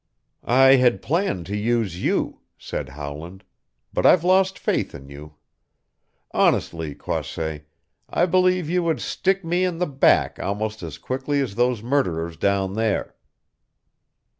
[0.43, 3.43] "I had planned to use you," said Howland,
[3.93, 5.35] "but I've lost faith in you.
[6.31, 7.67] Honestly, Croisset,
[8.09, 12.35] I believe you would stick me in the back almost as quickly as those murderers
[12.35, 13.13] down there."